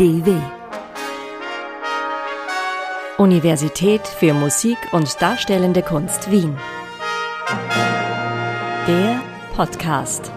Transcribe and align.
UDW. 0.00 0.34
Universität 3.18 4.06
für 4.06 4.32
Musik 4.32 4.78
und 4.92 5.20
Darstellende 5.20 5.82
Kunst 5.82 6.30
Wien. 6.30 6.56
Der 8.88 9.20
Podcast. 9.54 10.32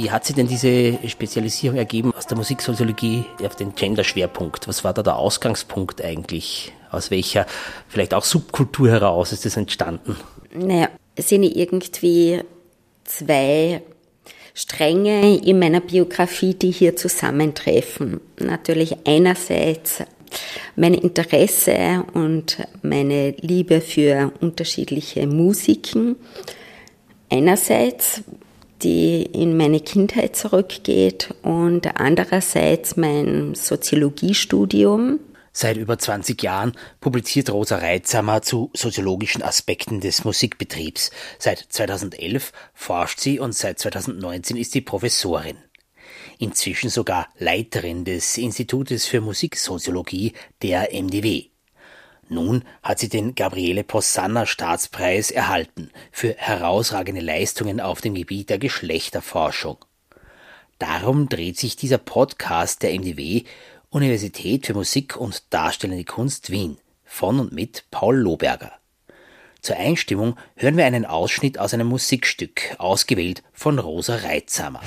Wie 0.00 0.10
hat 0.10 0.24
sich 0.24 0.34
denn 0.34 0.46
diese 0.46 0.98
Spezialisierung 1.06 1.76
ergeben 1.76 2.14
aus 2.14 2.26
der 2.26 2.38
Musiksoziologie 2.38 3.26
auf 3.44 3.54
den 3.54 3.74
Gender-Schwerpunkt? 3.74 4.66
Was 4.66 4.82
war 4.82 4.94
da 4.94 5.02
der 5.02 5.16
Ausgangspunkt 5.16 6.00
eigentlich? 6.00 6.72
Aus 6.90 7.10
welcher 7.10 7.44
vielleicht 7.86 8.14
auch 8.14 8.24
Subkultur 8.24 8.88
heraus 8.88 9.32
ist 9.32 9.44
das 9.44 9.58
entstanden? 9.58 10.16
Naja, 10.54 10.88
es 11.16 11.28
sind 11.28 11.42
irgendwie 11.42 12.40
zwei 13.04 13.82
Stränge 14.54 15.36
in 15.36 15.58
meiner 15.58 15.80
Biografie, 15.80 16.54
die 16.54 16.70
hier 16.70 16.96
zusammentreffen. 16.96 18.22
Natürlich 18.38 18.96
einerseits 19.06 20.02
mein 20.76 20.94
Interesse 20.94 22.04
und 22.14 22.56
meine 22.80 23.32
Liebe 23.32 23.82
für 23.82 24.32
unterschiedliche 24.40 25.26
Musiken. 25.26 26.16
Einerseits 27.28 28.22
die 28.82 29.22
in 29.22 29.56
meine 29.56 29.80
Kindheit 29.80 30.36
zurückgeht 30.36 31.34
und 31.42 31.96
andererseits 31.96 32.96
mein 32.96 33.54
Soziologiestudium. 33.54 35.20
Seit 35.52 35.76
über 35.76 35.98
20 35.98 36.40
Jahren 36.42 36.72
publiziert 37.00 37.50
Rosa 37.50 37.76
Reitsamer 37.76 38.40
zu 38.42 38.70
soziologischen 38.72 39.42
Aspekten 39.42 40.00
des 40.00 40.24
Musikbetriebs. 40.24 41.10
Seit 41.38 41.58
2011 41.68 42.52
forscht 42.72 43.20
sie 43.20 43.40
und 43.40 43.54
seit 43.54 43.78
2019 43.80 44.56
ist 44.56 44.72
sie 44.72 44.80
Professorin. 44.80 45.56
Inzwischen 46.38 46.88
sogar 46.88 47.28
Leiterin 47.38 48.04
des 48.04 48.38
Institutes 48.38 49.06
für 49.06 49.20
Musiksoziologie 49.20 50.32
der 50.62 50.88
MDW. 50.92 51.49
Nun 52.30 52.62
hat 52.84 53.00
sie 53.00 53.08
den 53.08 53.34
Gabriele 53.34 53.82
Possanna 53.82 54.46
Staatspreis 54.46 55.32
erhalten 55.32 55.90
für 56.12 56.36
herausragende 56.38 57.20
Leistungen 57.20 57.80
auf 57.80 58.00
dem 58.00 58.14
Gebiet 58.14 58.50
der 58.50 58.60
Geschlechterforschung. 58.60 59.78
Darum 60.78 61.28
dreht 61.28 61.58
sich 61.58 61.74
dieser 61.74 61.98
Podcast 61.98 62.84
der 62.84 62.92
MDW 62.92 63.42
Universität 63.88 64.66
für 64.66 64.74
Musik 64.74 65.16
und 65.16 65.52
Darstellende 65.52 66.04
Kunst 66.04 66.50
Wien 66.50 66.78
von 67.04 67.40
und 67.40 67.52
mit 67.52 67.84
Paul 67.90 68.16
Lohberger. 68.16 68.74
Zur 69.60 69.76
Einstimmung 69.76 70.36
hören 70.54 70.76
wir 70.76 70.86
einen 70.86 71.04
Ausschnitt 71.04 71.58
aus 71.58 71.74
einem 71.74 71.88
Musikstück, 71.88 72.76
ausgewählt 72.78 73.42
von 73.52 73.80
Rosa 73.80 74.14
Reitsamer. 74.14 74.80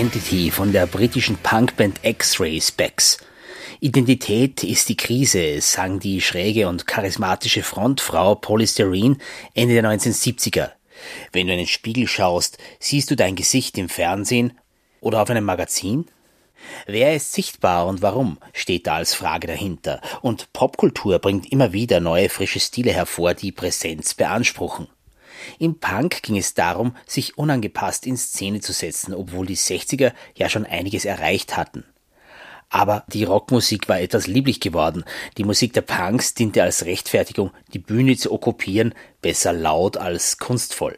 Identity 0.00 0.50
von 0.50 0.72
der 0.72 0.86
britischen 0.86 1.36
Punkband 1.36 2.00
X-Ray 2.02 2.58
Specs. 2.58 3.18
Identität 3.80 4.64
ist 4.64 4.88
die 4.88 4.96
Krise, 4.96 5.60
sang 5.60 6.00
die 6.00 6.22
schräge 6.22 6.68
und 6.68 6.86
charismatische 6.86 7.62
Frontfrau 7.62 8.34
Polystyrene 8.34 9.18
Ende 9.52 9.74
der 9.74 9.84
1970er. 9.84 10.70
Wenn 11.32 11.48
du 11.48 11.52
in 11.52 11.58
den 11.58 11.66
Spiegel 11.66 12.06
schaust, 12.06 12.56
siehst 12.78 13.10
du 13.10 13.14
dein 13.14 13.36
Gesicht 13.36 13.76
im 13.76 13.90
Fernsehen 13.90 14.58
oder 15.02 15.20
auf 15.20 15.28
einem 15.28 15.44
Magazin? 15.44 16.06
Wer 16.86 17.14
ist 17.14 17.34
sichtbar 17.34 17.86
und 17.86 18.00
warum, 18.00 18.38
steht 18.54 18.86
da 18.86 18.94
als 18.94 19.12
Frage 19.12 19.48
dahinter. 19.48 20.00
Und 20.22 20.50
Popkultur 20.54 21.18
bringt 21.18 21.52
immer 21.52 21.74
wieder 21.74 22.00
neue 22.00 22.30
frische 22.30 22.60
Stile 22.60 22.94
hervor, 22.94 23.34
die 23.34 23.52
Präsenz 23.52 24.14
beanspruchen. 24.14 24.88
Im 25.58 25.78
Punk 25.78 26.22
ging 26.22 26.36
es 26.36 26.54
darum, 26.54 26.96
sich 27.06 27.38
unangepasst 27.38 28.06
in 28.06 28.16
Szene 28.16 28.60
zu 28.60 28.72
setzen, 28.72 29.14
obwohl 29.14 29.46
die 29.46 29.56
60er 29.56 30.12
ja 30.34 30.48
schon 30.48 30.66
einiges 30.66 31.04
erreicht 31.04 31.56
hatten. 31.56 31.84
Aber 32.70 33.04
die 33.08 33.24
Rockmusik 33.24 33.88
war 33.88 34.00
etwas 34.00 34.28
lieblich 34.28 34.60
geworden. 34.60 35.04
Die 35.36 35.44
Musik 35.44 35.72
der 35.72 35.80
Punks 35.80 36.34
diente 36.34 36.62
als 36.62 36.84
Rechtfertigung, 36.84 37.50
die 37.74 37.80
Bühne 37.80 38.16
zu 38.16 38.32
okkupieren, 38.32 38.94
besser 39.20 39.52
laut 39.52 39.96
als 39.96 40.38
kunstvoll. 40.38 40.96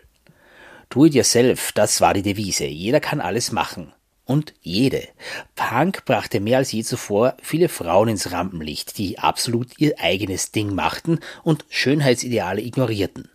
Do 0.91 1.07
it 1.07 1.15
yourself, 1.15 1.73
das 1.73 2.03
war 2.03 2.13
die 2.13 2.21
Devise. 2.21 2.67
Jeder 2.67 3.01
kann 3.01 3.23
alles 3.23 3.51
machen. 3.51 3.95
Und 4.25 4.53
jede. 4.61 5.09
Punk 5.57 6.05
brachte 6.05 6.39
mehr 6.41 6.59
als 6.59 6.71
je 6.73 6.85
zuvor 6.85 7.37
viele 7.43 7.71
Frauen 7.71 8.09
ins 8.09 8.31
Rampenlicht, 8.31 8.99
die 8.99 9.19
absolut 9.19 9.79
ihr 9.79 9.99
eigenes 9.99 10.53
Ding 10.53 10.75
machten 10.75 11.19
und 11.43 11.65
Schönheitsideale 11.71 12.61
ignorierten. 12.61 13.32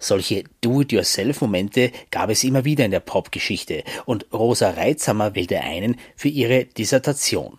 Solche 0.00 0.44
Do-it-yourself-Momente 0.62 1.92
gab 2.10 2.30
es 2.30 2.42
immer 2.42 2.64
wieder 2.64 2.86
in 2.86 2.90
der 2.90 3.00
Popgeschichte 3.00 3.84
und 4.06 4.26
Rosa 4.32 4.70
Reitzhammer 4.70 5.34
wählte 5.34 5.60
einen 5.60 5.96
für 6.16 6.28
ihre 6.28 6.64
Dissertation. 6.64 7.58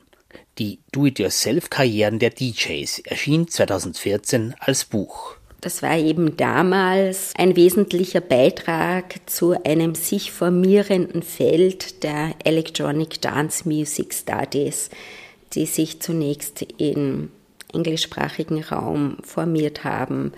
Die 0.57 0.80
Do-it-yourself-Karrieren 0.91 2.19
der 2.19 2.31
DJs 2.31 3.00
erschien 3.00 3.47
2014 3.47 4.56
als 4.59 4.85
Buch. 4.85 5.35
Das 5.62 5.84
war 5.84 5.96
eben 5.96 6.35
damals 6.38 7.34
ein 7.38 7.56
wesentlicher 7.56 8.22
Beitrag 8.22 9.19
zu 9.28 9.56
einem 9.63 9.94
sich 9.94 10.31
formierenden 10.31 11.22
Feld 11.22 12.03
der 12.03 12.34
Electronic 12.44 13.22
Dance 13.22 13.69
Music 13.69 14.16
Studies, 14.16 14.90
die 15.53 15.68
sich 15.68 16.01
zunächst 16.01 16.66
im 16.80 17.30
englischsprachigen 17.72 18.63
Raum 18.63 19.18
formiert 19.24 19.84
haben 19.84 20.34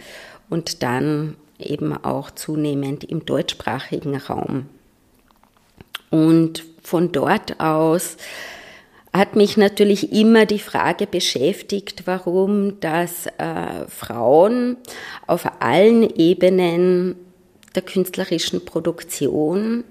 und 0.49 0.83
dann 0.83 1.37
eben 1.59 1.93
auch 2.03 2.31
zunehmend 2.31 3.03
im 3.03 3.25
deutschsprachigen 3.25 4.15
Raum. 4.15 4.67
Und 6.09 6.63
von 6.81 7.11
dort 7.11 7.59
aus 7.59 8.17
hat 9.13 9.35
mich 9.35 9.57
natürlich 9.57 10.11
immer 10.11 10.45
die 10.45 10.59
Frage 10.59 11.05
beschäftigt, 11.05 12.03
warum 12.05 12.79
das 12.79 13.27
äh, 13.37 13.87
Frauen 13.87 14.77
auf 15.27 15.45
allen 15.59 16.09
Ebenen 16.15 17.15
der 17.75 17.83
künstlerischen 17.83 18.65
Produktion 18.65 19.83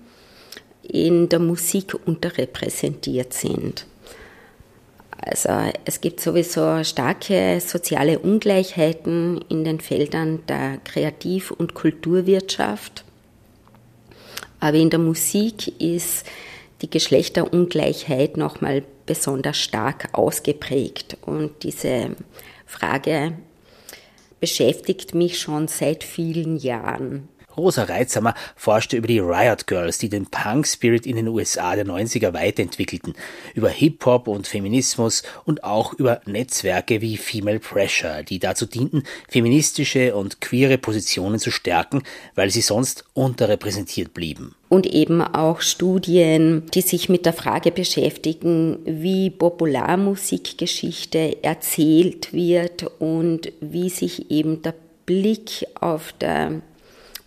in 0.83 1.29
der 1.29 1.39
Musik 1.39 1.97
unterrepräsentiert 2.05 3.33
sind. 3.33 3.87
Also 5.25 5.51
es 5.85 6.01
gibt 6.01 6.21
sowieso 6.21 6.83
starke 6.83 7.61
soziale 7.61 8.19
Ungleichheiten 8.19 9.41
in 9.49 9.63
den 9.63 9.81
Feldern 9.81 10.45
der 10.49 10.79
Kreativ- 10.79 11.53
und 11.53 11.75
Kulturwirtschaft. 11.75 13.05
Aber 14.59 14.77
in 14.77 14.91
der 14.91 14.99
Musik 14.99 15.81
ist 15.81 16.27
die 16.83 16.91
Geschlechterungleichheit 16.91 18.37
nochmal 18.37 18.83
besonders 19.07 19.59
stark 19.59 20.09
ausgeprägt. 20.13 21.17
Und 21.23 21.63
diese 21.63 22.17
Frage 22.67 23.35
beschäftigt 24.41 25.15
mich 25.15 25.39
schon 25.39 25.69
seit 25.69 26.03
vielen 26.03 26.57
Jahren. 26.57 27.29
Rosa 27.57 27.85
Reitsamer 27.85 28.35
forschte 28.57 28.97
über 28.97 29.07
die 29.07 29.19
Riot 29.19 29.67
Girls, 29.67 29.99
die 29.99 30.09
den 30.09 30.27
Punk 30.27 30.67
Spirit 30.67 31.07
in 31.07 31.17
den 31.17 31.29
USA 31.29 31.77
der 31.77 31.87
90er 31.87 32.33
weiterentwickelten, 32.33 33.15
über 33.55 33.69
Hip-Hop 33.69 34.29
und 34.29 34.47
Feminismus 34.47 35.23
und 35.45 35.65
auch 35.65 35.93
über 35.95 36.21
Netzwerke 36.27 37.01
wie 37.01 37.17
Female 37.17 37.61
Pressure, 37.61 38.23
die 38.23 38.39
dazu 38.39 38.67
dienten, 38.67 39.05
feministische 39.29 40.15
und 40.15 40.41
queere 40.41 40.79
Positionen 40.79 41.39
zu 41.39 41.51
stärken, 41.51 42.03
weil 42.35 42.51
sie 42.51 42.63
sonst 42.63 43.05
unterrepräsentiert 43.15 44.15
blieben. 44.15 44.55
Und 44.69 44.87
eben 44.87 45.21
auch 45.21 45.61
Studien, 45.61 46.63
die 46.73 46.81
sich 46.81 47.11
mit 47.11 47.27
der 47.27 47.35
Frage 47.35 47.73
beschäftigen, 47.73 48.79
wie 48.87 49.29
Popularmusikgeschichte 49.29 51.43
erzählt 51.43 52.33
wird 52.33 52.85
und 52.99 53.53
wie 53.61 53.91
sich 53.91 54.31
eben 54.31 54.63
der 54.63 54.75
Blick 55.05 55.67
auf 55.79 56.15
der 56.19 56.63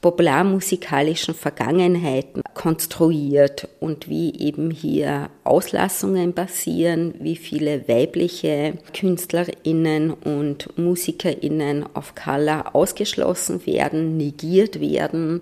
popularmusikalischen 0.06 1.34
Vergangenheiten 1.34 2.44
konstruiert 2.54 3.68
und 3.80 4.08
wie 4.08 4.38
eben 4.38 4.70
hier 4.70 5.32
Auslassungen 5.44 6.34
passieren, 6.34 7.16
wie 7.20 7.36
viele 7.36 7.88
weibliche 7.88 8.76
Künstlerinnen 8.94 10.12
und 10.12 10.78
Musikerinnen 10.78 11.88
of 11.96 12.14
Color 12.14 12.76
ausgeschlossen 12.76 13.66
werden, 13.66 14.16
negiert 14.16 14.80
werden, 14.80 15.42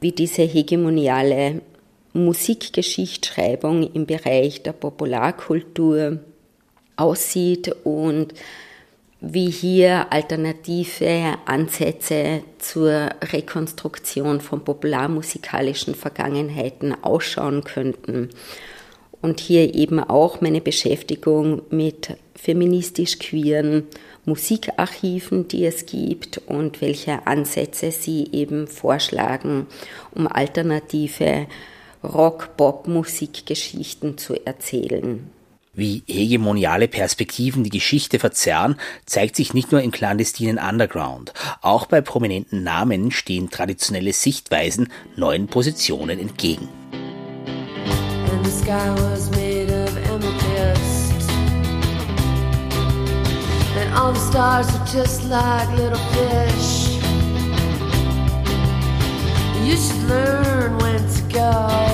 wie 0.00 0.12
diese 0.12 0.42
hegemoniale 0.42 1.60
Musikgeschichtsschreibung 2.12 3.92
im 3.92 4.06
Bereich 4.06 4.62
der 4.62 4.72
Popularkultur 4.72 6.20
aussieht 6.94 7.74
und 7.82 8.34
wie 9.26 9.50
hier 9.50 10.12
alternative 10.12 11.38
Ansätze 11.46 12.42
zur 12.58 13.08
Rekonstruktion 13.32 14.42
von 14.42 14.62
popularmusikalischen 14.64 15.94
Vergangenheiten 15.94 16.94
ausschauen 17.02 17.64
könnten. 17.64 18.28
Und 19.22 19.40
hier 19.40 19.74
eben 19.74 20.00
auch 20.00 20.42
meine 20.42 20.60
Beschäftigung 20.60 21.62
mit 21.70 22.18
feministisch-queeren 22.34 23.84
Musikarchiven, 24.26 25.48
die 25.48 25.64
es 25.64 25.86
gibt 25.86 26.42
und 26.46 26.82
welche 26.82 27.26
Ansätze 27.26 27.90
sie 27.90 28.28
eben 28.32 28.68
vorschlagen, 28.68 29.66
um 30.14 30.26
alternative 30.26 31.46
Rock-Pop-Musikgeschichten 32.02 34.18
zu 34.18 34.34
erzählen. 34.44 35.30
Wie 35.76 36.04
hegemoniale 36.06 36.86
Perspektiven 36.86 37.64
die 37.64 37.70
Geschichte 37.70 38.20
verzerren, 38.20 38.76
zeigt 39.06 39.34
sich 39.34 39.54
nicht 39.54 39.72
nur 39.72 39.80
im 39.82 39.90
clandestinen 39.90 40.58
Underground. 40.58 41.32
Auch 41.62 41.86
bei 41.86 42.00
prominenten 42.00 42.62
Namen 42.62 43.10
stehen 43.10 43.50
traditionelle 43.50 44.12
Sichtweisen 44.12 44.88
neuen 45.16 45.48
Positionen 45.48 46.20
entgegen. 46.20 46.68
You 59.64 59.76
should 59.78 60.08
learn 60.08 60.76
when 60.78 61.08
to 61.08 61.22
go. 61.32 61.93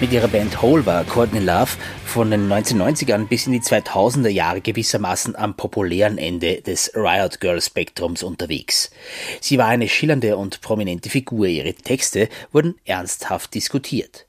Mit 0.00 0.12
ihrer 0.12 0.28
Band 0.28 0.62
Hole 0.62 0.86
war 0.86 1.02
Courtney 1.02 1.40
Love 1.40 1.72
von 2.04 2.30
den 2.30 2.48
1990ern 2.48 3.26
bis 3.26 3.48
in 3.48 3.54
die 3.54 3.60
2000er 3.60 4.28
Jahre 4.28 4.60
gewissermaßen 4.60 5.34
am 5.34 5.56
populären 5.56 6.16
Ende 6.16 6.62
des 6.62 6.92
Riot 6.94 7.40
Girl 7.40 7.60
Spektrums 7.60 8.22
unterwegs. 8.22 8.92
Sie 9.40 9.58
war 9.58 9.66
eine 9.66 9.88
schillernde 9.88 10.36
und 10.36 10.60
prominente 10.60 11.10
Figur. 11.10 11.46
Ihre 11.46 11.74
Texte 11.74 12.28
wurden 12.52 12.76
ernsthaft 12.84 13.54
diskutiert. 13.54 14.26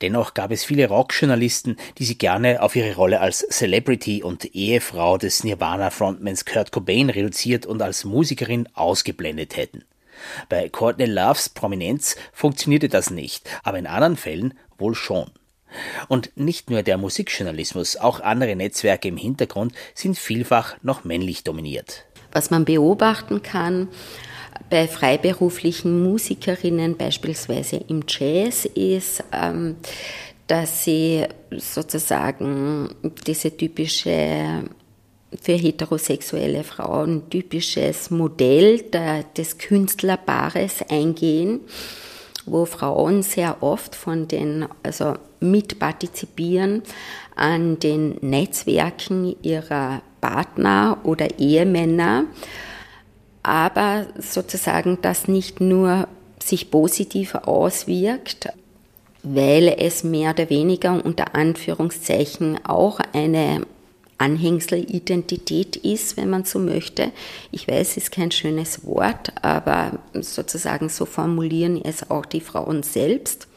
Dennoch 0.00 0.32
gab 0.32 0.52
es 0.52 0.64
viele 0.64 0.88
Rockjournalisten, 0.88 1.76
die 1.98 2.04
sie 2.04 2.16
gerne 2.16 2.62
auf 2.62 2.74
ihre 2.74 2.94
Rolle 2.94 3.20
als 3.20 3.46
Celebrity 3.50 4.22
und 4.22 4.54
Ehefrau 4.54 5.18
des 5.18 5.44
Nirvana-Frontmans 5.44 6.46
Kurt 6.46 6.72
Cobain 6.72 7.10
reduziert 7.10 7.66
und 7.66 7.82
als 7.82 8.04
Musikerin 8.04 8.66
ausgeblendet 8.72 9.58
hätten. 9.58 9.84
Bei 10.48 10.68
Courtney 10.68 11.06
Loves 11.06 11.48
Prominenz 11.48 12.16
funktionierte 12.32 12.88
das 12.88 13.10
nicht, 13.10 13.48
aber 13.62 13.78
in 13.78 13.86
anderen 13.86 14.16
Fällen 14.16 14.54
wohl 14.78 14.94
schon. 14.94 15.30
Und 16.08 16.32
nicht 16.36 16.70
nur 16.70 16.82
der 16.82 16.98
Musikjournalismus, 16.98 17.96
auch 17.96 18.20
andere 18.20 18.56
Netzwerke 18.56 19.08
im 19.08 19.16
Hintergrund 19.16 19.72
sind 19.94 20.18
vielfach 20.18 20.76
noch 20.82 21.04
männlich 21.04 21.44
dominiert. 21.44 22.06
Was 22.32 22.50
man 22.50 22.64
beobachten 22.64 23.42
kann, 23.42 23.88
bei 24.68 24.86
freiberuflichen 24.86 26.02
Musikerinnen, 26.02 26.96
beispielsweise 26.96 27.76
im 27.88 28.04
Jazz, 28.06 28.64
ist, 28.66 29.24
ähm, 29.32 29.76
dass 30.46 30.84
sie 30.84 31.26
sozusagen 31.50 32.94
diese 33.26 33.56
typische 33.56 34.64
für 35.40 35.52
heterosexuelle 35.52 36.64
Frauen 36.64 37.28
typisches 37.30 38.10
Modell 38.10 38.82
der, 38.82 39.24
des 39.36 39.58
Künstlerpaares 39.58 40.82
eingehen, 40.88 41.60
wo 42.46 42.64
Frauen 42.64 43.22
sehr 43.22 43.62
oft 43.62 43.94
von 43.94 44.26
den, 44.26 44.66
also 44.82 45.14
mitpartizipieren 45.40 46.82
an 47.36 47.78
den 47.78 48.16
Netzwerken 48.20 49.36
ihrer 49.42 50.02
Partner 50.20 50.98
oder 51.04 51.38
Ehemänner 51.38 52.24
aber 53.42 54.06
sozusagen 54.18 54.98
das 55.02 55.28
nicht 55.28 55.60
nur 55.60 56.08
sich 56.42 56.70
positiv 56.70 57.34
auswirkt, 57.34 58.48
weil 59.22 59.68
es 59.78 60.04
mehr 60.04 60.30
oder 60.30 60.50
weniger 60.50 61.04
unter 61.04 61.34
Anführungszeichen 61.34 62.64
auch 62.64 63.00
eine 63.12 63.62
Anhängselidentität 64.20 65.76
ist, 65.76 66.16
wenn 66.16 66.28
man 66.30 66.44
so 66.44 66.58
möchte. 66.58 67.10
Ich 67.50 67.66
weiß, 67.66 67.92
es 67.92 67.96
ist 67.96 68.12
kein 68.12 68.30
schönes 68.30 68.84
Wort, 68.84 69.32
aber 69.42 69.98
sozusagen 70.12 70.88
so 70.88 71.06
formulieren 71.06 71.80
es 71.82 72.10
auch 72.10 72.26
die 72.26 72.42
Frauen 72.42 72.82
selbst. 72.82 73.48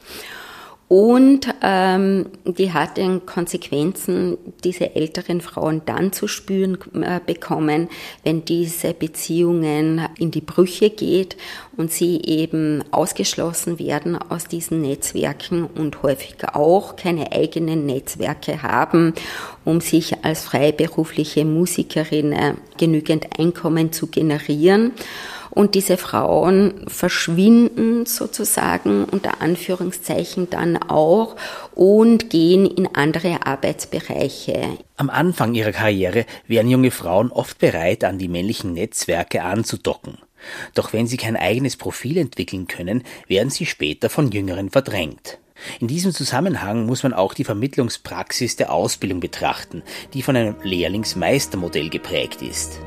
Und 0.95 1.47
ähm, 1.63 2.27
die 2.45 2.71
hat 2.71 2.97
den 2.97 3.25
Konsequenzen, 3.25 4.37
diese 4.63 4.95
älteren 4.95 5.41
Frauen 5.41 5.81
dann 5.87 6.13
zu 6.13 6.27
spüren 6.27 6.77
äh, 7.01 7.19
bekommen, 7.25 7.89
wenn 8.23 8.45
diese 8.45 8.93
Beziehungen 8.93 10.07
in 10.19 10.29
die 10.29 10.41
Brüche 10.41 10.91
geht 10.91 11.35
und 11.77 11.91
sie 11.91 12.21
eben 12.21 12.83
ausgeschlossen 12.91 13.79
werden 13.79 14.15
aus 14.15 14.43
diesen 14.43 14.81
Netzwerken 14.81 15.65
und 15.65 16.03
häufig 16.03 16.35
auch 16.53 16.95
keine 16.95 17.31
eigenen 17.31 17.87
Netzwerke 17.87 18.61
haben, 18.61 19.15
um 19.65 19.81
sich 19.81 20.23
als 20.23 20.43
freiberufliche 20.43 21.43
Musikerin 21.43 22.35
genügend 22.77 23.39
Einkommen 23.39 23.93
zu 23.93 24.05
generieren. 24.05 24.91
Und 25.53 25.75
diese 25.75 25.97
Frauen 25.97 26.85
verschwinden 26.87 28.07
sozusagen 28.07 29.05
unter 29.05 29.39
Anführungszeichen 29.41 30.49
dann 30.49 30.77
auch 30.77 31.35
und 31.75 32.31
gehen 32.31 32.65
in 32.65 32.87
andere 32.95 33.45
Arbeitsbereiche. 33.45 34.79
Am 34.97 35.11
Anfang 35.11 35.53
ihrer 35.53 35.71
Karriere 35.71 36.25
wären 36.47 36.69
junge 36.69 36.89
Frauen 36.89 37.31
oft 37.31 37.59
bereit, 37.59 38.03
an 38.03 38.17
die 38.17 38.29
männlichen 38.29 38.73
Netzwerke 38.73 39.43
anzudocken. 39.43 40.17
Doch 40.73 40.91
wenn 40.91 41.07
sie 41.07 41.17
kein 41.17 41.37
eigenes 41.37 41.77
Profil 41.77 42.17
entwickeln 42.17 42.67
können, 42.67 43.03
werden 43.27 43.51
sie 43.51 43.67
später 43.67 44.09
von 44.09 44.31
Jüngeren 44.31 44.71
verdrängt. 44.71 45.37
In 45.79 45.87
diesem 45.87 46.11
Zusammenhang 46.11 46.85
muss 46.87 47.03
man 47.03 47.13
auch 47.13 47.33
die 47.33 47.43
Vermittlungspraxis 47.43 48.55
der 48.55 48.73
Ausbildung 48.73 49.19
betrachten, 49.19 49.83
die 50.13 50.23
von 50.23 50.35
einem 50.35 50.55
Lehrlingsmeistermodell 50.63 51.89
geprägt 51.89 52.41
ist. 52.41 52.79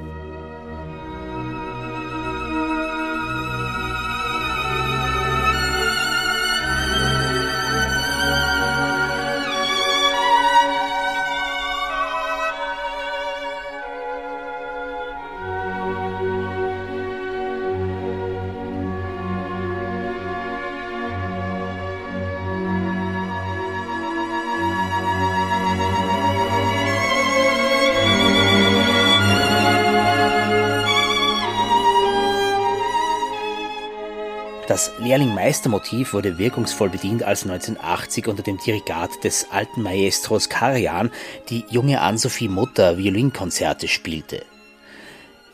Lehrling-Meister-Motiv 35.07 36.15
wurde 36.15 36.37
wirkungsvoll 36.37 36.89
bedient, 36.89 37.23
als 37.23 37.45
1980 37.45 38.27
unter 38.27 38.43
dem 38.43 38.59
Dirigat 38.59 39.23
des 39.23 39.47
alten 39.53 39.83
Maestros 39.83 40.49
Karajan 40.49 41.13
die 41.49 41.65
junge 41.71 42.01
Ann-Sophie 42.01 42.49
Mutter 42.49 42.99
Violinkonzerte 42.99 43.87
spielte. 43.87 44.45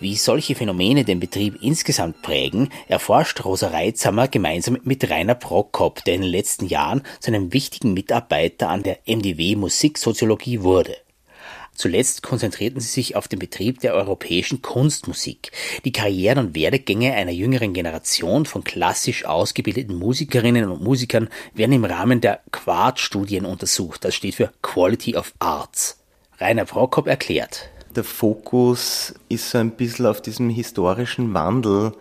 Wie 0.01 0.17
solche 0.17 0.55
Phänomene 0.55 1.05
den 1.05 1.21
Betrieb 1.21 1.59
insgesamt 1.61 2.23
prägen, 2.23 2.71
erforscht 2.89 3.45
Rosa 3.45 3.69
Reitzhammer 3.69 4.27
gemeinsam 4.27 4.79
mit 4.85 5.09
Rainer 5.11 5.35
Prokop, 5.35 6.03
der 6.05 6.15
in 6.15 6.23
den 6.23 6.31
letzten 6.31 6.67
Jahren 6.67 7.03
zu 7.21 7.31
einem 7.31 7.53
wichtigen 7.53 7.93
Mitarbeiter 7.93 8.71
an 8.71 8.83
der 8.83 9.01
MDW 9.07 9.55
Musiksoziologie 9.57 10.63
wurde. 10.63 10.97
Zuletzt 11.75 12.23
konzentrierten 12.23 12.81
sie 12.81 12.89
sich 12.89 13.17
auf 13.17 13.29
den 13.29 13.39
Betrieb 13.39 13.81
der 13.81 13.95
europäischen 13.95 14.63
Kunstmusik. 14.63 15.53
Die 15.85 15.93
Karrieren 15.93 16.39
und 16.39 16.55
Werdegänge 16.55 17.15
einer 17.15 17.33
jüngeren 17.33 17.73
Generation 17.73 18.45
von 18.45 18.63
klassisch 18.63 19.25
ausgebildeten 19.25 19.97
Musikerinnen 19.97 20.71
und 20.71 20.83
Musikern 20.83 21.29
werden 21.55 21.73
im 21.73 21.85
Rahmen 21.85 22.21
der 22.21 22.41
Quart-Studien 22.51 23.47
untersucht. 23.47 24.05
Das 24.05 24.15
steht 24.15 24.35
für 24.35 24.53
Quality 24.63 25.17
of 25.17 25.33
Arts. 25.39 25.99
Rainer 26.39 26.67
Prokop 26.67 27.07
erklärt. 27.07 27.71
Der 27.97 28.05
Fokus 28.05 29.15
ist 29.29 29.51
so 29.51 29.59
ein 29.59 29.73
bisschen 29.73 30.07
auf 30.07 30.23
diesem 30.23 30.51
historischen 30.51 31.35
Wandel 31.35 31.93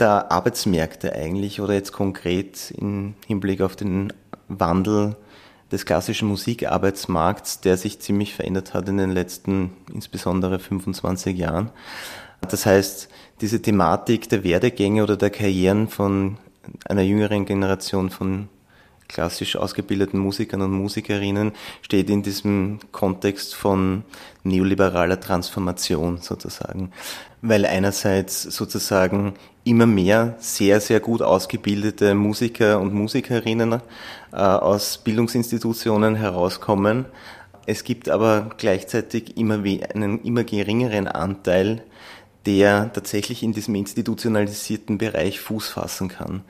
der 0.00 0.30
Arbeitsmärkte 0.30 1.12
eigentlich 1.12 1.60
oder 1.60 1.74
jetzt 1.74 1.92
konkret 1.92 2.72
im 2.76 3.14
Hinblick 3.26 3.60
auf 3.60 3.76
den 3.76 4.12
Wandel 4.48 5.16
des 5.70 5.84
klassischen 5.84 6.28
Musikarbeitsmarkts, 6.28 7.60
der 7.60 7.76
sich 7.76 8.00
ziemlich 8.00 8.34
verändert 8.34 8.74
hat 8.74 8.88
in 8.88 8.96
den 8.96 9.12
letzten 9.12 9.72
insbesondere 9.92 10.58
25 10.58 11.36
Jahren. 11.36 11.70
Das 12.40 12.66
heißt, 12.66 13.08
diese 13.40 13.60
Thematik 13.60 14.28
der 14.28 14.44
Werdegänge 14.44 15.02
oder 15.02 15.16
der 15.16 15.30
Karrieren 15.30 15.88
von 15.88 16.38
einer 16.84 17.02
jüngeren 17.02 17.44
Generation 17.44 18.10
von 18.10 18.48
klassisch 19.08 19.56
ausgebildeten 19.56 20.20
Musikern 20.20 20.62
und 20.62 20.72
Musikerinnen 20.72 21.52
steht 21.82 22.10
in 22.10 22.22
diesem 22.22 22.78
Kontext 22.92 23.54
von 23.54 24.04
neoliberaler 24.44 25.18
Transformation 25.18 26.18
sozusagen. 26.18 26.92
Weil 27.40 27.66
einerseits 27.66 28.42
sozusagen 28.42 29.34
immer 29.64 29.86
mehr 29.86 30.36
sehr, 30.38 30.80
sehr 30.80 31.00
gut 31.00 31.22
ausgebildete 31.22 32.14
Musiker 32.14 32.80
und 32.80 32.94
Musikerinnen 32.94 33.80
äh, 34.32 34.36
aus 34.36 34.98
Bildungsinstitutionen 34.98 36.14
herauskommen. 36.14 37.06
Es 37.66 37.84
gibt 37.84 38.08
aber 38.08 38.50
gleichzeitig 38.56 39.36
immer 39.36 39.62
einen 39.94 40.22
immer 40.22 40.44
geringeren 40.44 41.06
Anteil, 41.06 41.82
der 42.46 42.90
tatsächlich 42.94 43.42
in 43.42 43.52
diesem 43.52 43.74
institutionalisierten 43.74 44.96
Bereich 44.96 45.38
Fuß 45.40 45.68
fassen 45.68 46.08
kann. 46.08 46.42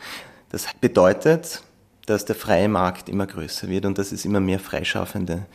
Das 0.50 0.66
bedeutet, 0.80 1.62
dass 2.08 2.24
der 2.24 2.36
freie 2.36 2.68
Markt 2.68 3.08
immer 3.08 3.26
größer 3.26 3.68
wird 3.68 3.86
und 3.86 3.98
dass 3.98 4.12
es 4.12 4.24
immer 4.24 4.40
mehr 4.40 4.58
freischaffende 4.58 5.46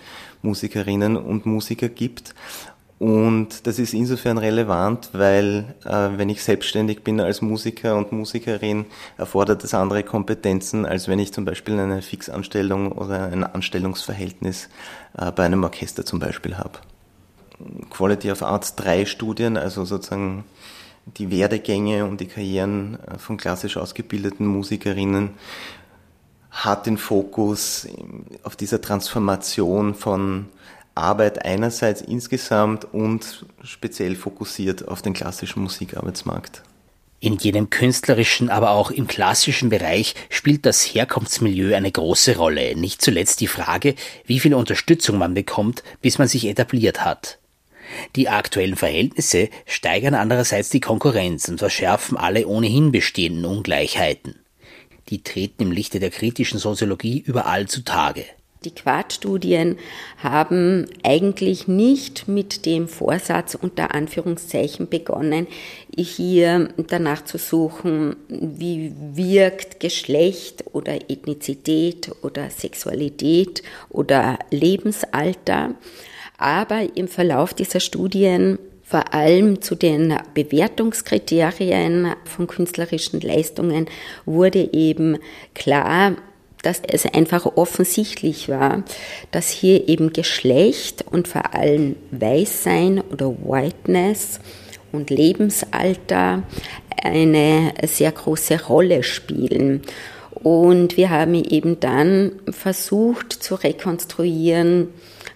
Musikerinnen 0.42 1.18
und 1.18 1.46
Musiker 1.46 1.90
gibt. 1.90 2.36
Und 3.00 3.68
das 3.68 3.80
ist 3.80 3.94
insofern 3.94 4.38
relevant, 4.38 5.10
weil 5.12 5.76
äh, 5.84 6.10
wenn 6.16 6.30
ich 6.30 6.42
selbstständig 6.44 7.04
bin 7.04 7.20
als 7.20 7.42
Musiker 7.42 7.98
und 7.98 8.14
Musikerin, 8.14 8.86
erfordert 9.18 9.64
das 9.64 9.74
andere 9.74 10.04
Kompetenzen, 10.04 10.86
als 10.86 11.08
wenn 11.08 11.20
ich 11.20 11.34
zum 11.34 11.44
Beispiel 11.44 11.78
eine 11.80 12.02
Fixanstellung 12.02 12.94
oder 12.94 13.26
ein 13.26 13.44
Anstellungsverhältnis 13.44 14.70
äh, 15.18 15.32
bei 15.32 15.44
einem 15.44 15.64
Orchester 15.64 16.06
zum 16.06 16.20
Beispiel 16.20 16.58
habe. 16.58 16.80
Quality 17.90 18.32
of 18.32 18.42
Arts 18.42 18.76
3 18.76 19.06
Studien, 19.06 19.58
also 19.58 19.84
sozusagen 19.84 20.46
die 21.06 21.30
Werdegänge 21.30 22.06
und 22.06 22.22
die 22.22 22.28
Karrieren 22.28 22.98
äh, 23.06 23.18
von 23.18 23.38
klassisch 23.38 23.76
ausgebildeten 23.78 24.46
Musikerinnen 24.48 25.32
hat 26.54 26.86
den 26.86 26.98
Fokus 26.98 27.88
auf 28.44 28.56
dieser 28.56 28.80
Transformation 28.80 29.96
von 29.96 30.46
Arbeit 30.96 31.44
einerseits 31.44 32.02
insgesamt 32.02 32.86
und 32.94 33.46
speziell 33.64 34.16
fokussiert 34.16 34.88
auf 34.88 35.02
den 35.02 35.14
klassischen 35.14 35.64
Musikarbeitsmarkt. 35.64 36.62
In 37.20 37.38
jenem 37.38 37.70
künstlerischen, 37.70 38.50
aber 38.50 38.72
auch 38.72 38.92
im 38.92 39.08
klassischen 39.08 39.70
Bereich 39.70 40.14
spielt 40.30 40.66
das 40.66 40.84
Herkunftsmilieu 40.84 41.74
eine 41.74 41.92
große 41.92 42.38
Rolle. 42.38 42.76
Nicht 42.76 43.02
zuletzt 43.02 43.40
die 43.40 43.48
Frage, 43.48 43.96
wie 44.26 44.40
viel 44.40 44.54
Unterstützung 44.54 45.18
man 45.18 45.34
bekommt, 45.34 45.84
bis 46.02 46.20
man 46.20 46.28
sich 46.28 46.46
etabliert 46.46 47.04
hat. 47.04 47.40
Die 48.16 48.30
aktuellen 48.30 48.76
Verhältnisse 48.76 49.50
steigern 49.66 50.14
andererseits 50.14 50.70
die 50.70 50.82
Konkurrenz 50.82 51.48
und 51.48 51.60
verschärfen 51.60 52.18
alle 52.18 52.46
ohnehin 52.46 52.92
bestehenden 52.92 53.46
Ungleichheiten 53.46 54.43
die 55.10 55.24
treten 55.24 55.64
im 55.64 55.72
Lichte 55.72 56.00
der 56.00 56.10
kritischen 56.10 56.60
Soziologie 56.60 57.20
überall 57.20 57.68
zutage. 57.68 58.26
Die 58.66 58.72
Quad-Studien 58.72 59.78
haben 60.18 60.86
eigentlich 61.04 61.68
nicht 61.68 62.30
mit 62.30 62.66
dem 62.66 62.88
Vorsatz 62.88 63.56
unter 63.56 63.94
Anführungszeichen 63.94 64.88
begonnen, 64.88 65.48
hier 65.96 66.70
danach 66.78 67.26
zu 67.26 67.38
suchen, 67.38 68.16
wie 68.30 68.94
wirkt 69.14 69.82
Geschlecht 69.82 70.64
oder 70.72 71.10
Ethnizität 71.10 72.12
oder 72.22 72.50
Sexualität 72.50 73.64
oder 73.90 74.40
Lebensalter. 74.50 75.76
Aber 76.38 76.88
im 76.96 77.10
Verlauf 77.10 77.54
dieser 77.54 77.82
Studien 77.82 78.58
vor 78.94 79.12
allem 79.12 79.60
zu 79.64 79.74
den 79.74 80.16
Bewertungskriterien 80.36 82.14
von 82.26 82.46
künstlerischen 82.46 83.22
Leistungen 83.22 83.88
wurde 84.28 84.70
eben 84.72 85.18
klar, 85.56 86.12
dass 86.62 86.80
es 86.88 87.08
einfach 87.08 87.48
offensichtlich 87.58 88.50
war, 88.50 88.84
dass 89.32 89.50
hier 89.50 89.90
eben 89.90 90.14
Geschlecht 90.14 91.04
und 91.10 91.28
vor 91.28 91.56
allem 91.56 91.96
Weißsein 92.12 93.02
oder 93.12 93.32
Whiteness 93.32 94.40
und 94.92 95.10
Lebensalter 95.10 96.44
eine 97.04 97.74
sehr 97.88 98.12
große 98.12 98.64
Rolle 98.66 99.02
spielen. 99.02 99.82
Und 100.36 100.98
wir 100.98 101.10
haben 101.10 101.34
eben 101.34 101.80
dann 101.80 102.34
versucht 102.48 103.34
zu 103.34 103.56
rekonstruieren, 103.56 104.90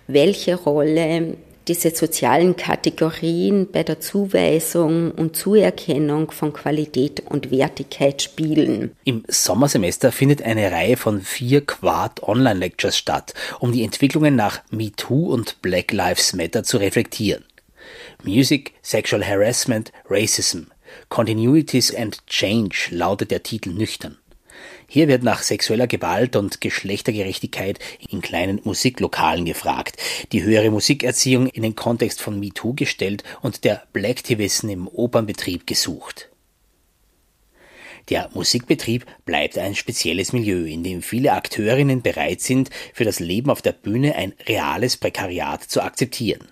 welche 0.05 0.53
Rolle 0.53 1.37
diese 1.67 1.95
sozialen 1.95 2.55
Kategorien 2.55 3.71
bei 3.71 3.83
der 3.83 3.99
Zuweisung 3.99 5.11
und 5.11 5.35
Zuerkennung 5.35 6.31
von 6.31 6.53
Qualität 6.53 7.23
und 7.27 7.51
Wertigkeit 7.51 8.21
spielen. 8.21 8.95
Im 9.03 9.23
Sommersemester 9.27 10.11
findet 10.11 10.41
eine 10.41 10.71
Reihe 10.71 10.97
von 10.97 11.21
vier 11.21 11.65
Quad 11.65 12.23
Online-Lectures 12.23 12.97
statt, 12.97 13.33
um 13.59 13.71
die 13.71 13.83
Entwicklungen 13.83 14.35
nach 14.35 14.61
MeToo 14.71 15.33
und 15.33 15.61
Black 15.61 15.91
Lives 15.91 16.33
Matter 16.33 16.63
zu 16.63 16.77
reflektieren. 16.77 17.43
Music, 18.23 18.73
Sexual 18.81 19.25
Harassment, 19.25 19.91
Racism, 20.09 20.63
Continuities 21.09 21.93
and 21.93 22.25
Change 22.27 22.89
lautet 22.91 23.31
der 23.31 23.43
Titel 23.43 23.69
nüchtern. 23.71 24.17
Hier 24.89 25.09
wird 25.09 25.21
nach 25.21 25.43
sexueller 25.43 25.85
Gewalt 25.85 26.37
und 26.37 26.61
Geschlechtergerechtigkeit 26.61 27.77
in 28.09 28.21
kleinen 28.21 28.61
Musiklokalen 28.63 29.43
gefragt, 29.43 29.97
die 30.31 30.43
höhere 30.43 30.71
Musikerziehung 30.71 31.47
in 31.47 31.63
den 31.63 31.75
Kontext 31.75 32.21
von 32.21 32.39
MeToo 32.39 32.73
gestellt 32.73 33.23
und 33.41 33.65
der 33.65 33.83
Blacktivism 33.91 34.69
im 34.69 34.87
Opernbetrieb 34.87 35.67
gesucht. 35.67 36.29
Der 38.09 38.29
Musikbetrieb 38.33 39.05
bleibt 39.25 39.57
ein 39.57 39.75
spezielles 39.75 40.31
Milieu, 40.31 40.63
in 40.63 40.83
dem 40.83 41.01
viele 41.01 41.33
Akteurinnen 41.33 42.01
bereit 42.01 42.39
sind, 42.39 42.69
für 42.93 43.03
das 43.03 43.19
Leben 43.19 43.49
auf 43.49 43.61
der 43.61 43.73
Bühne 43.73 44.15
ein 44.15 44.33
reales 44.47 44.95
Prekariat 44.95 45.63
zu 45.63 45.81
akzeptieren. 45.81 46.47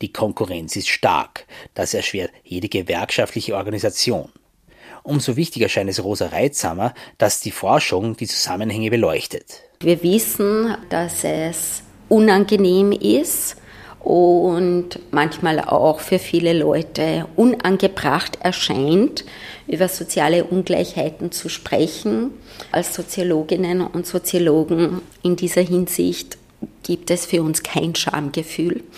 Die 0.00 0.12
Konkurrenz 0.12 0.76
ist 0.76 0.88
stark, 0.88 1.46
das 1.74 1.92
erschwert 1.92 2.30
jede 2.42 2.70
gewerkschaftliche 2.70 3.54
Organisation. 3.54 4.32
Umso 5.06 5.36
wichtiger 5.36 5.68
scheint 5.68 5.88
es 5.88 6.02
Rosa 6.02 6.26
Reitsamer, 6.26 6.92
dass 7.16 7.40
die 7.40 7.52
Forschung 7.52 8.16
die 8.16 8.26
Zusammenhänge 8.26 8.90
beleuchtet. 8.90 9.62
Wir 9.78 10.02
wissen, 10.02 10.76
dass 10.88 11.22
es 11.22 11.82
unangenehm 12.08 12.90
ist 12.90 13.56
und 14.00 14.98
manchmal 15.12 15.60
auch 15.60 16.00
für 16.00 16.18
viele 16.18 16.52
Leute 16.52 17.26
unangebracht 17.36 18.38
erscheint, 18.40 19.24
über 19.68 19.86
soziale 19.86 20.42
Ungleichheiten 20.42 21.30
zu 21.30 21.48
sprechen. 21.48 22.32
Als 22.72 22.92
Soziologinnen 22.92 23.82
und 23.82 24.08
Soziologen 24.08 25.02
in 25.22 25.36
dieser 25.36 25.62
Hinsicht 25.62 26.36
gibt 26.82 27.12
es 27.12 27.26
für 27.26 27.42
uns 27.42 27.62
kein 27.62 27.94
Schamgefühl. 27.94 28.82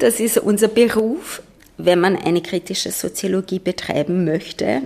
Das 0.00 0.18
ist 0.18 0.38
unser 0.38 0.68
Beruf 0.68 1.42
wenn 1.76 2.00
man 2.00 2.16
eine 2.16 2.42
kritische 2.42 2.90
Soziologie 2.90 3.58
betreiben 3.58 4.24
möchte, 4.24 4.82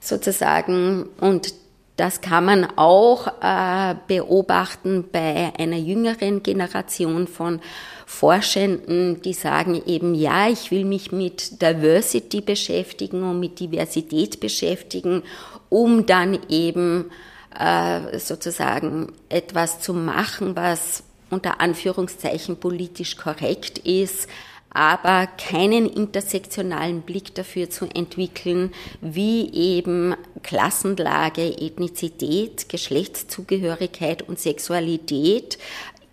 sozusagen. 0.00 1.04
Und 1.20 1.54
das 1.96 2.22
kann 2.22 2.46
man 2.46 2.64
auch 2.76 3.26
äh, 3.42 3.94
beobachten 4.06 5.04
bei 5.12 5.52
einer 5.58 5.76
jüngeren 5.76 6.42
Generation 6.42 7.26
von 7.26 7.60
Forschenden, 8.06 9.20
die 9.22 9.34
sagen 9.34 9.82
eben, 9.86 10.14
ja, 10.14 10.48
ich 10.48 10.70
will 10.70 10.84
mich 10.84 11.12
mit 11.12 11.60
Diversity 11.60 12.40
beschäftigen 12.40 13.22
und 13.22 13.38
mit 13.38 13.60
Diversität 13.60 14.40
beschäftigen, 14.40 15.22
um 15.68 16.06
dann 16.06 16.38
eben 16.48 17.10
äh, 17.58 18.18
sozusagen 18.18 19.12
etwas 19.28 19.80
zu 19.80 19.92
machen, 19.92 20.56
was 20.56 21.02
unter 21.28 21.60
Anführungszeichen 21.60 22.56
politisch 22.56 23.16
korrekt 23.16 23.78
ist, 23.78 24.28
aber 24.72 25.26
keinen 25.26 25.88
intersektionalen 25.88 27.02
Blick 27.02 27.34
dafür 27.34 27.70
zu 27.70 27.86
entwickeln, 27.86 28.72
wie 29.00 29.52
eben 29.52 30.14
Klassenlage, 30.42 31.60
Ethnizität, 31.60 32.68
Geschlechtszugehörigkeit 32.68 34.22
und 34.22 34.38
Sexualität 34.38 35.58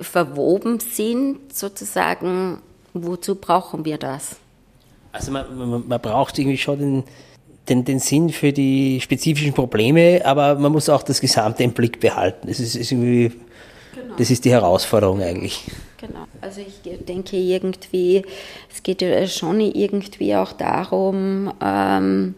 verwoben 0.01 0.79
sind, 0.79 1.53
sozusagen, 1.53 2.59
wozu 2.93 3.35
brauchen 3.35 3.85
wir 3.85 3.97
das? 3.97 4.37
Also 5.11 5.31
man, 5.31 5.57
man, 5.57 5.87
man 5.87 6.01
braucht 6.01 6.37
irgendwie 6.37 6.57
schon 6.57 6.79
den, 6.79 7.03
den, 7.69 7.85
den 7.85 7.99
Sinn 7.99 8.29
für 8.29 8.51
die 8.53 8.99
spezifischen 9.01 9.53
Probleme, 9.53 10.21
aber 10.25 10.55
man 10.55 10.71
muss 10.71 10.89
auch 10.89 11.03
das 11.03 11.21
Gesamte 11.21 11.63
im 11.63 11.73
Blick 11.73 11.99
behalten. 11.99 12.47
Das 12.47 12.59
ist, 12.59 12.75
ist 12.75 12.91
irgendwie, 12.91 13.31
genau. 13.93 14.15
das 14.17 14.31
ist 14.31 14.45
die 14.45 14.51
Herausforderung 14.51 15.21
eigentlich. 15.21 15.63
Genau. 15.99 16.25
Also 16.41 16.61
ich 16.61 16.81
denke 17.05 17.37
irgendwie, 17.37 18.23
es 18.71 18.83
geht 18.83 19.03
schon 19.29 19.59
irgendwie 19.59 20.35
auch 20.35 20.53
darum, 20.53 21.51
ähm, 21.61 22.35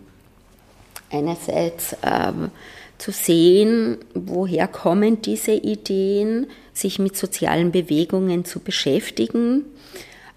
einerseits 1.12 1.96
ähm, 2.04 2.52
zu 2.98 3.12
sehen, 3.12 3.98
woher 4.14 4.68
kommen 4.68 5.22
diese 5.22 5.52
Ideen, 5.52 6.48
sich 6.74 7.00
mit 7.00 7.18
sozialen 7.18 7.72
Bewegungen 7.72 8.46
zu 8.46 8.60
beschäftigen 8.60 9.66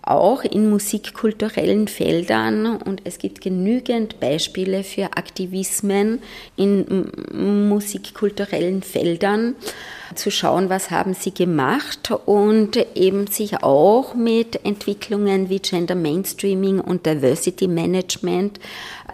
auch 0.03 0.43
in 0.43 0.69
musikkulturellen 0.69 1.87
Feldern 1.87 2.77
und 2.77 3.03
es 3.05 3.19
gibt 3.19 3.41
genügend 3.41 4.19
Beispiele 4.19 4.83
für 4.83 5.05
Aktivismen 5.17 6.21
in 6.57 7.69
musikkulturellen 7.69 8.83
Feldern 8.83 9.55
zu 10.15 10.31
schauen, 10.31 10.69
was 10.69 10.91
haben 10.91 11.15
sie 11.15 11.33
gemacht 11.33 12.13
und 12.27 12.77
eben 12.95 13.27
sich 13.27 13.63
auch 13.63 14.15
mit 14.15 14.65
Entwicklungen 14.65 15.49
wie 15.49 15.61
Gender 15.61 15.95
Mainstreaming 15.95 16.81
und 16.81 17.07
Diversity 17.07 17.69
Management 17.69 18.61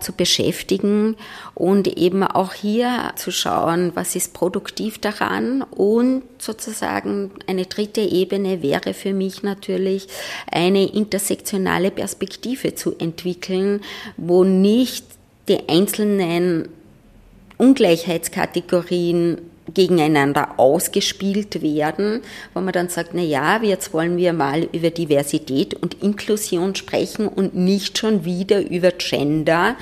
zu 0.01 0.13
beschäftigen 0.13 1.17
und 1.55 1.89
eben 1.89 2.23
auch 2.23 2.55
hier 2.55 3.13
zu 3.17 3.31
schauen, 3.31 3.93
was 3.95 4.15
ist 4.17 4.33
produktiv 4.35 4.99
daran. 4.99 5.63
Und 5.63 6.23
sozusagen 6.39 7.31
eine 7.47 7.67
dritte 7.67 8.01
Ebene 8.01 8.63
wäre 8.63 8.95
für 8.95 9.13
mich 9.13 9.43
natürlich 9.43 10.09
eine 10.51 10.87
intersektionale 10.87 11.91
Perspektive 11.91 12.75
zu 12.75 12.95
entwickeln, 12.99 13.81
wo 14.17 14.45
nicht 14.45 15.05
die 15.49 15.69
einzelnen 15.69 16.69
Ungleichheitskategorien 17.57 19.39
gegeneinander 19.75 20.59
ausgespielt 20.59 21.63
werden, 21.63 22.23
wo 22.55 22.61
man 22.61 22.73
dann 22.73 22.89
sagt, 22.89 23.11
na 23.13 23.23
ja, 23.23 23.63
jetzt 23.63 23.93
wollen 23.93 24.17
wir 24.17 24.33
mal 24.33 24.69
über 24.73 24.91
Diversität 24.91 25.75
und 25.75 26.03
Inklusion 26.03 26.75
sprechen 26.75 27.29
und 27.29 27.55
nicht 27.55 27.99
schon 27.99 28.25
wieder 28.25 28.61
über 28.61 28.91
Gender. 28.93 29.77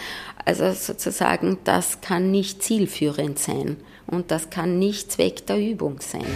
Also 0.45 0.73
sozusagen, 0.73 1.59
das 1.65 2.01
kann 2.01 2.31
nicht 2.31 2.63
zielführend 2.63 3.39
sein 3.39 3.77
und 4.07 4.31
das 4.31 4.51
kann 4.51 4.79
nicht 4.79 5.13
Zweck 5.13 5.47
der 5.47 5.59
Übung 5.59 6.01
sein. 6.01 6.27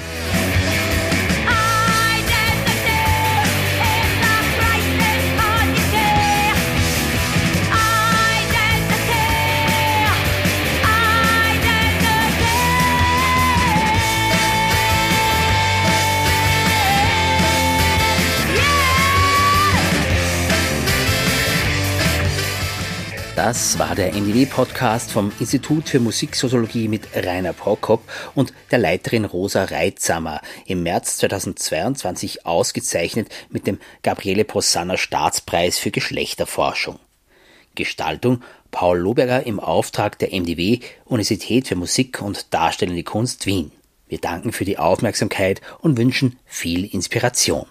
Das 23.43 23.79
war 23.79 23.95
der 23.95 24.13
MDW-Podcast 24.13 25.13
vom 25.13 25.33
Institut 25.41 25.89
für 25.89 25.99
Musiksoziologie 25.99 26.89
mit 26.89 27.09
Rainer 27.15 27.55
Prokop 27.55 28.03
und 28.35 28.53
der 28.71 28.79
Leiterin 28.79 29.25
Rosa 29.25 29.65
Reitsamer, 29.65 30.43
im 30.67 30.83
März 30.83 31.17
2022 31.17 32.45
ausgezeichnet 32.45 33.31
mit 33.49 33.67
dem 33.67 33.79
Gabriele 34.03 34.45
Prosanna 34.45 34.99
Staatspreis 34.99 35.79
für 35.79 35.91
Geschlechterforschung. 35.91 36.99
Gestaltung 37.77 38.43
Paul 38.73 38.99
Loberger 38.99 39.47
im 39.47 39.59
Auftrag 39.59 40.19
der 40.19 40.39
MDW 40.39 40.81
Universität 41.07 41.67
für 41.67 41.77
Musik 41.77 42.21
und 42.21 42.53
Darstellende 42.53 43.05
Kunst 43.05 43.47
Wien. 43.47 43.73
Wir 44.07 44.19
danken 44.19 44.53
für 44.53 44.67
die 44.67 44.77
Aufmerksamkeit 44.77 45.63
und 45.79 45.97
wünschen 45.97 46.39
viel 46.45 46.85
Inspiration. 46.85 47.65